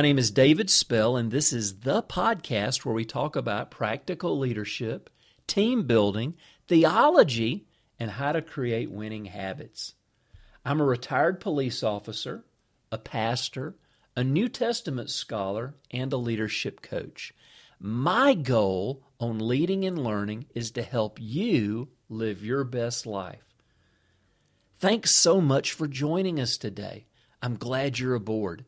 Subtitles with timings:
[0.00, 4.38] My name is David Spell, and this is the podcast where we talk about practical
[4.38, 5.10] leadership,
[5.46, 7.66] team building, theology,
[7.98, 9.92] and how to create winning habits.
[10.64, 12.46] I'm a retired police officer,
[12.90, 13.76] a pastor,
[14.16, 17.34] a New Testament scholar, and a leadership coach.
[17.78, 23.44] My goal on leading and learning is to help you live your best life.
[24.78, 27.04] Thanks so much for joining us today.
[27.42, 28.64] I'm glad you're aboard.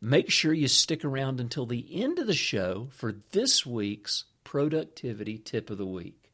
[0.00, 5.38] Make sure you stick around until the end of the show for this week's productivity
[5.38, 6.30] tip of the week.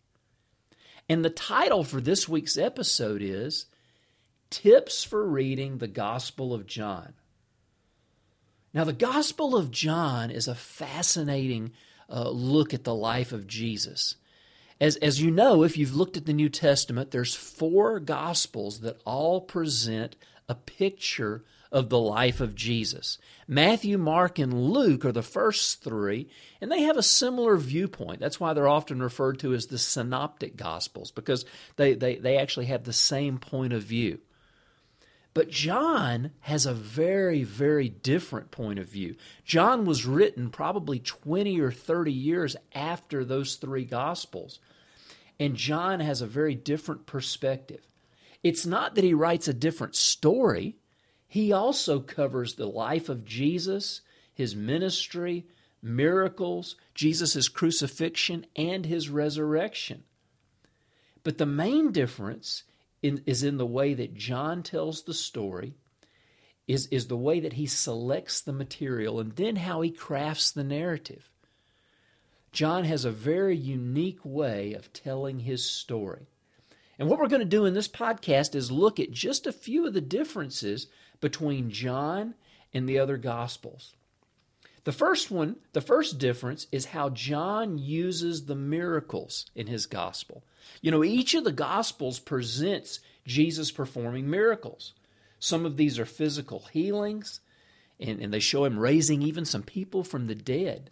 [1.09, 3.67] And the title for this week's episode is
[4.51, 7.15] Tips for Reading the Gospel of John.
[8.73, 11.73] Now, the Gospel of John is a fascinating
[12.11, 14.17] uh, look at the life of Jesus.
[14.81, 19.01] As, as you know, if you've looked at the New Testament, there's four Gospels that
[19.05, 20.17] all present
[20.49, 21.45] a picture
[21.75, 23.19] of the life of Jesus.
[23.49, 26.29] Matthew, Mark, and Luke are the first three,
[26.61, 28.21] and they have a similar viewpoint.
[28.21, 31.45] That's why they're often referred to as the synoptic gospels, because
[31.75, 34.21] they, they, they actually have the same point of view.
[35.35, 39.17] But John has a very, very different point of view.
[39.45, 44.61] John was written probably 20 or 30 years after those three gospels.
[45.41, 47.81] And John has a very different perspective.
[48.45, 50.77] It's not that he writes a different story,
[51.35, 55.49] he also covers the life of Jesus, his ministry,
[55.83, 60.05] miracles, Jesus' crucifixion, and his resurrection.
[61.25, 62.63] But the main difference
[63.03, 65.75] in, is in the way that John tells the story,
[66.69, 70.63] is, is the way that he selects the material, and then how he crafts the
[70.63, 71.33] narrative.
[72.53, 76.29] John has a very unique way of telling his story.
[76.97, 79.85] And what we're going to do in this podcast is look at just a few
[79.85, 80.87] of the differences
[81.25, 82.35] between John
[82.75, 83.95] and the other Gospels.
[84.85, 90.43] The first one, the first difference is how John uses the miracles in his gospel.
[90.83, 94.93] You know, each of the gospels presents Jesus performing miracles.
[95.39, 97.41] Some of these are physical healings,
[97.99, 100.91] and, and they show him raising even some people from the dead.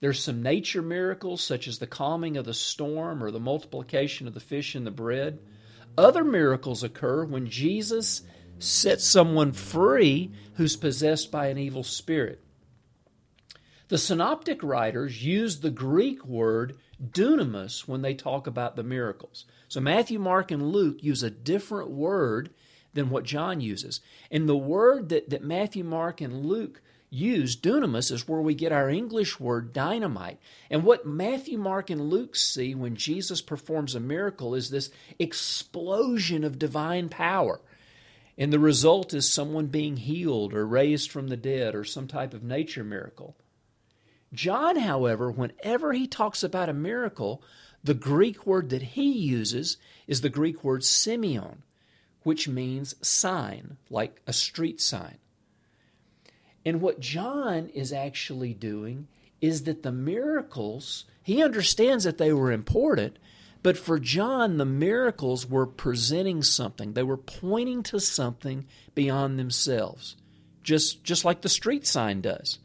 [0.00, 4.34] There's some nature miracles, such as the calming of the storm or the multiplication of
[4.34, 5.38] the fish and the bread.
[5.96, 8.20] Other miracles occur when Jesus
[8.62, 12.42] set someone free who's possessed by an evil spirit.
[13.88, 19.44] The synoptic writers use the Greek word dunamis when they talk about the miracles.
[19.68, 22.50] So Matthew, Mark, and Luke use a different word
[22.94, 24.00] than what John uses.
[24.30, 26.80] And the word that, that Matthew, Mark, and Luke
[27.10, 30.38] use, dunamis, is where we get our English word dynamite.
[30.70, 36.44] And what Matthew, Mark, and Luke see when Jesus performs a miracle is this explosion
[36.44, 37.60] of divine power.
[38.38, 42.32] And the result is someone being healed or raised from the dead or some type
[42.32, 43.36] of nature miracle.
[44.32, 47.42] John, however, whenever he talks about a miracle,
[47.84, 49.76] the Greek word that he uses
[50.06, 51.58] is the Greek word semeion,
[52.22, 55.18] which means sign, like a street sign.
[56.64, 59.08] And what John is actually doing
[59.40, 63.18] is that the miracles, he understands that they were important,
[63.62, 66.92] but for John, the miracles were presenting something.
[66.92, 70.16] They were pointing to something beyond themselves,
[70.62, 72.58] just, just like the street sign does.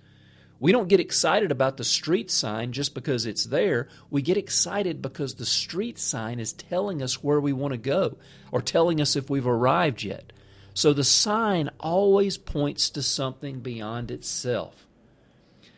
[0.60, 3.90] We don't get excited about the street sign just because it's there.
[4.10, 8.18] We get excited because the street sign is telling us where we want to go
[8.52, 10.34] or telling us if we've arrived yet.
[10.74, 14.88] So the sign always points to something beyond itself.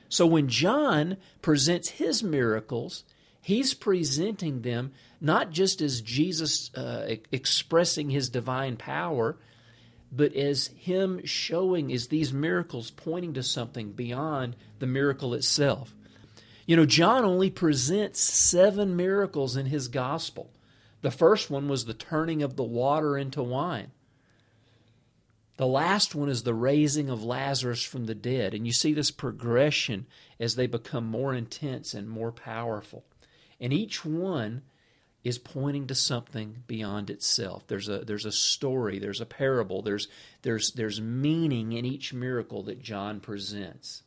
[0.08, 3.04] So when John presents his miracles,
[3.42, 4.92] he's presenting them
[5.22, 9.38] not just as Jesus uh, expressing his divine power,
[10.12, 15.94] but as him showing as these miracles pointing to something beyond the miracle itself.
[16.66, 20.52] You know, John only presents seven miracles in his gospel.
[21.02, 23.92] The first one was the turning of the water into wine.
[25.58, 28.54] The last one is the raising of Lazarus from the dead.
[28.54, 30.06] And you see this progression
[30.40, 33.04] as they become more intense and more powerful.
[33.60, 34.64] And each one
[35.24, 37.68] is pointing to something beyond itself.
[37.68, 40.08] There's a there's a story, there's a parable, there's
[40.44, 44.04] there's there's meaning in each miracle that John presents.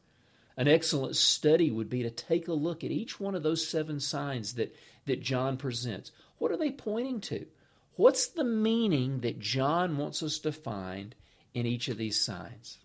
[0.56, 4.00] An excellent study would be to take a look at each one of those seven
[4.00, 4.74] signs that,
[5.06, 6.12] that John presents.
[6.38, 7.46] What are they pointing to?
[7.96, 11.14] What's the meaning that John wants us to find
[11.54, 12.78] in each of these signs?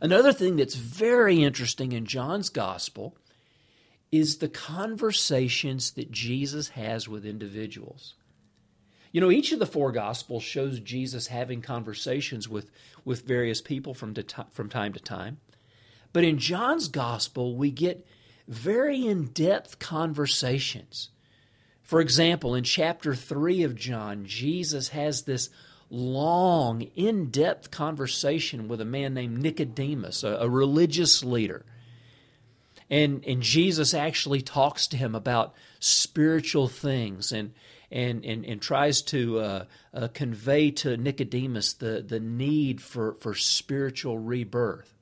[0.00, 3.16] Another thing that's very interesting in John's gospel
[4.10, 8.14] is the conversations that Jesus has with individuals.
[9.12, 12.70] You know, each of the four Gospels shows Jesus having conversations with,
[13.04, 15.38] with various people from, to, from time to time.
[16.12, 18.06] But in John's gospel, we get
[18.46, 21.10] very in depth conversations.
[21.82, 25.50] For example, in chapter 3 of John, Jesus has this
[25.90, 31.64] long, in depth conversation with a man named Nicodemus, a, a, religious leader.
[32.90, 37.52] And, and Jesus actually talks to him about spiritual things and,
[37.90, 43.34] and, and, and tries to uh, uh, convey to Nicodemus the, the need for, for
[43.34, 44.94] spiritual rebirth.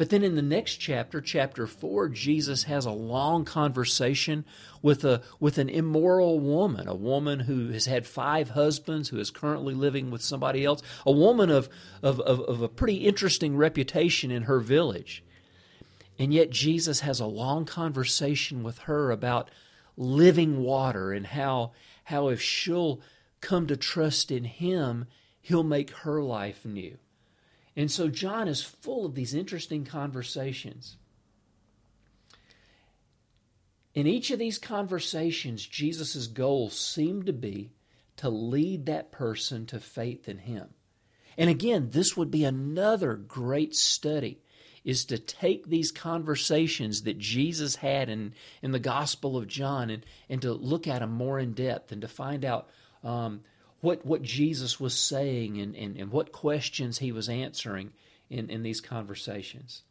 [0.00, 4.46] But then in the next chapter, chapter 4, Jesus has a long conversation
[4.80, 9.30] with, a, with an immoral woman, a woman who has had five husbands, who is
[9.30, 11.68] currently living with somebody else, a woman of,
[12.02, 15.22] of, of, of a pretty interesting reputation in her village.
[16.20, 19.50] And yet Jesus has a long conversation with her about
[19.96, 21.72] living water and how,
[22.04, 23.00] how if she'll
[23.40, 25.06] come to trust in him,
[25.40, 26.98] he'll make her life new.
[27.74, 30.98] And so John is full of these interesting conversations.
[33.94, 37.72] In each of these conversations, Jesus' goal seemed to be
[38.18, 40.68] to lead that person to faith in him.
[41.38, 44.42] And again, this would be another great study
[44.84, 48.32] is to take these conversations that Jesus had in,
[48.62, 52.00] in the Gospel of John and, and to look at them more in depth and
[52.02, 52.68] to find out
[53.04, 53.42] um,
[53.80, 57.92] what, what Jesus was saying and, and, and what questions he was answering
[58.28, 59.82] in, in these conversations.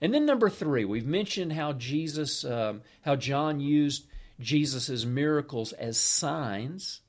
[0.00, 4.06] And then number three, we've mentioned how Jesus, um, how John used
[4.38, 7.00] Jesus' miracles as signs.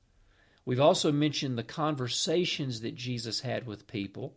[0.65, 4.35] We've also mentioned the conversations that Jesus had with people.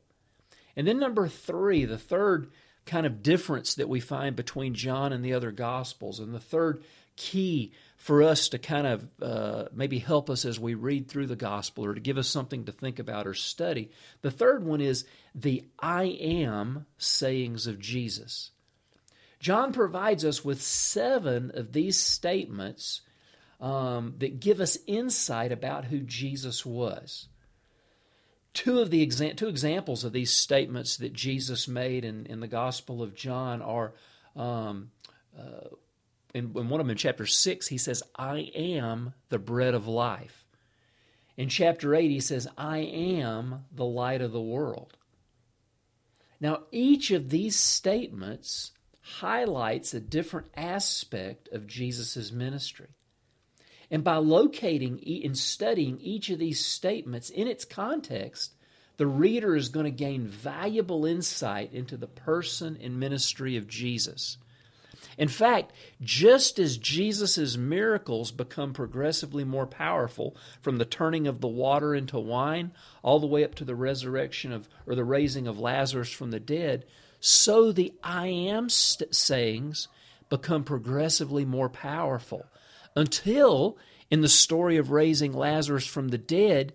[0.76, 2.50] And then number three, the third
[2.86, 6.82] kind of difference that we find between John and the other Gospels, and the third
[7.16, 11.36] key for us to kind of uh, maybe help us as we read through the
[11.36, 13.90] gospel or to give us something to think about or study.
[14.22, 15.04] The third one is
[15.34, 18.50] the I am sayings of Jesus.
[19.40, 23.02] John provides us with seven of these statements
[23.60, 27.28] um, that give us insight about who Jesus was.
[28.54, 32.48] Two of the exa- two examples of these statements that Jesus made in, in the
[32.48, 33.92] Gospel of John are
[34.36, 34.90] um,
[35.38, 35.68] uh,
[36.34, 39.86] in, in one of them in chapter 6, he says, I am the bread of
[39.86, 40.44] life.
[41.36, 44.96] In chapter 8, he says, I am the light of the world.
[46.40, 52.88] Now, each of these statements highlights a different aspect of Jesus' ministry.
[53.94, 58.50] And by locating and studying each of these statements in its context,
[58.96, 64.36] the reader is going to gain valuable insight into the person and ministry of Jesus.
[65.16, 65.70] In fact,
[66.02, 72.18] just as Jesus' miracles become progressively more powerful from the turning of the water into
[72.18, 72.72] wine
[73.04, 76.40] all the way up to the resurrection of or the raising of Lazarus from the
[76.40, 76.84] dead,
[77.20, 79.86] so the I am st- sayings
[80.28, 82.46] become progressively more powerful
[82.96, 83.76] until
[84.10, 86.72] in the story of raising Lazarus from the dead,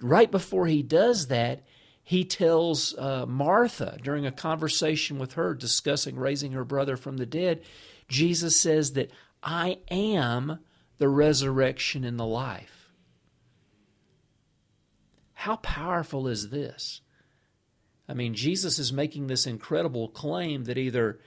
[0.00, 1.62] right before he does that,
[2.02, 7.26] he tells uh, Martha during a conversation with her discussing raising her brother from the
[7.26, 7.62] dead,
[8.08, 9.10] Jesus says that
[9.42, 10.60] I am
[10.96, 12.90] the resurrection and the life.
[15.34, 17.02] How powerful is this?
[18.08, 21.20] I mean, Jesus is making this incredible claim that either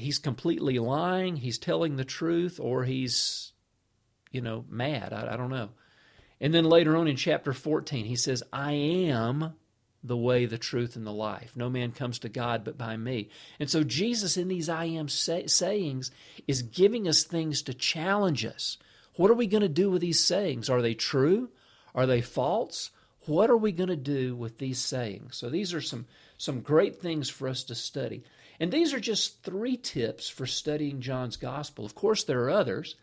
[0.00, 3.52] he's completely lying, he's telling the truth, or he's,
[4.30, 5.12] you know, mad.
[5.12, 5.70] I, I don't know.
[6.40, 9.54] And then later on in chapter 14, he says, I am
[10.02, 11.52] the way, the truth, and the life.
[11.54, 13.28] No man comes to God but by me.
[13.58, 16.10] And so Jesus, in these I am say- sayings,
[16.48, 18.78] is giving us things to challenge us.
[19.16, 20.70] What are we going to do with these sayings?
[20.70, 21.50] Are they true?
[21.94, 22.90] Are they false?
[23.26, 25.36] What are we going to do with these sayings?
[25.36, 26.06] So these are some,
[26.38, 28.24] some great things for us to study.
[28.60, 31.86] And these are just three tips for studying John's gospel.
[31.86, 32.94] Of course, there are others.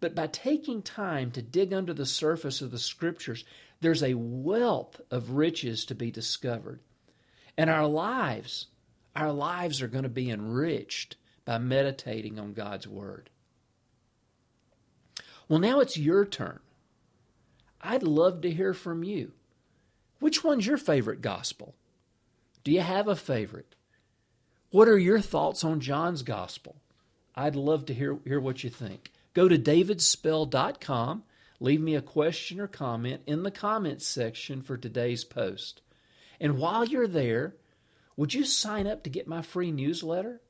[0.00, 3.44] But by taking time to dig under the surface of the scriptures,
[3.80, 6.80] there's a wealth of riches to be discovered.
[7.56, 8.66] And our lives,
[9.16, 13.30] our lives are going to be enriched by meditating on God's Word.
[15.48, 16.60] Well, now it's your turn.
[17.80, 19.32] I'd love to hear from you.
[20.20, 21.74] Which one's your favorite gospel?
[22.62, 23.74] Do you have a favorite?
[24.70, 26.76] What are your thoughts on John's gospel?
[27.34, 29.12] I'd love to hear, hear what you think.
[29.32, 31.22] Go to davidspell.com,
[31.58, 35.80] leave me a question or comment in the comments section for today's post.
[36.38, 37.56] And while you're there,
[38.14, 40.42] would you sign up to get my free newsletter?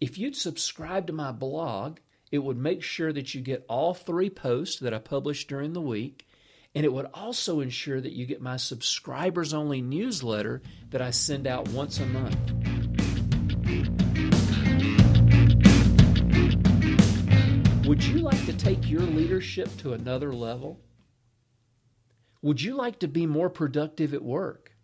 [0.00, 1.98] If you'd subscribe to my blog,
[2.32, 5.80] it would make sure that you get all three posts that I publish during the
[5.80, 6.26] week,
[6.74, 11.46] And it would also ensure that you get my subscribers only newsletter that I send
[11.46, 12.79] out once a month.
[17.90, 20.78] Would you like to take your leadership to another level?
[22.40, 24.76] Would you like to be more productive at work?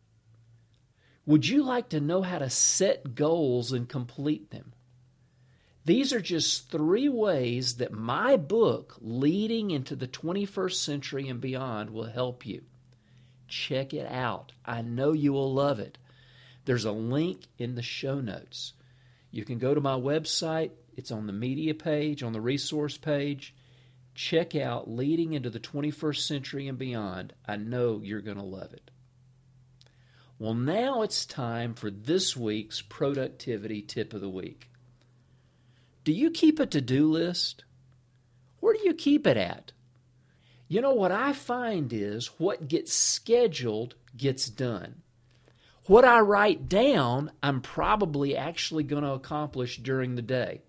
[1.25, 4.73] Would you like to know how to set goals and complete them?
[5.85, 11.91] These are just three ways that my book, Leading into the 21st Century and Beyond,
[11.91, 12.63] will help you.
[13.47, 14.51] Check it out.
[14.65, 15.97] I know you will love it.
[16.65, 18.73] There's a link in the show notes.
[19.31, 23.55] You can go to my website, it's on the media page, on the resource page.
[24.15, 27.35] Check out Leading into the 21st Century and Beyond.
[27.47, 28.91] I know you're going to love it.
[30.39, 34.71] Well, now it's time for this week's productivity tip of the week.
[36.05, 37.65] Do you keep a to do list?
[38.61, 39.73] Where do you keep it at?
[40.69, 45.03] You know, what I find is what gets scheduled gets done.
[45.87, 50.63] What I write down, I'm probably actually going to accomplish during the day.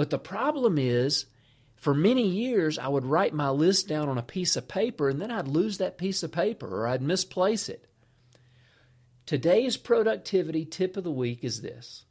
[0.00, 1.26] But the problem is,
[1.76, 5.20] for many years, I would write my list down on a piece of paper and
[5.20, 7.86] then I'd lose that piece of paper or I'd misplace it.
[9.26, 12.06] Today's productivity tip of the week is this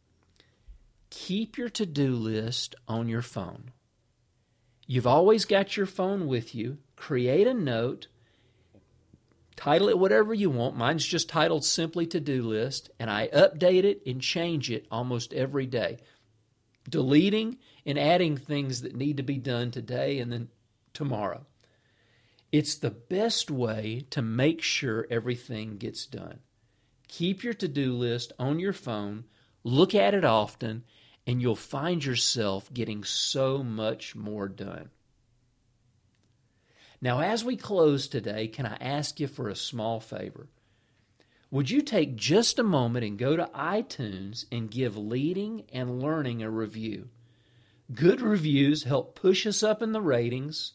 [1.09, 3.71] keep your to do list on your phone.
[4.85, 6.77] You've always got your phone with you.
[6.95, 8.05] Create a note,
[9.55, 10.77] title it whatever you want.
[10.77, 15.33] Mine's just titled simply to do list, and I update it and change it almost
[15.33, 15.97] every day,
[16.87, 17.57] deleting
[17.89, 20.47] and adding things that need to be done today and then
[20.93, 21.43] tomorrow.
[22.51, 26.41] It's the best way to make sure everything gets done.
[27.07, 29.23] Keep your to do list on your phone,
[29.63, 30.83] look at it often,
[31.25, 34.91] and you'll find yourself getting so much more done.
[37.01, 40.47] Now, as we close today, can I ask you for a small favor?
[41.49, 46.43] Would you take just a moment and go to iTunes and give Leading and Learning
[46.43, 47.09] a review?
[47.93, 50.73] Good reviews help push us up in the ratings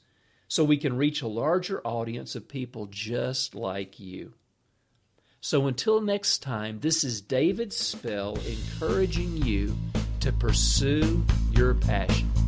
[0.48, 4.32] so we can reach a larger audience of people just like you.
[5.40, 9.76] So until next time, this is David Spell encouraging you
[10.20, 12.43] to pursue your passion.